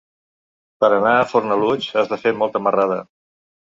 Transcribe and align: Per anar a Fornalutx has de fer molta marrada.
Per 0.85 0.89
anar 0.95 1.13
a 1.19 1.29
Fornalutx 1.35 1.93
has 2.01 2.13
de 2.17 2.23
fer 2.27 2.37
molta 2.43 2.67
marrada. 2.67 3.03